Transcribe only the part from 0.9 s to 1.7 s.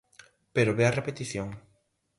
repetición.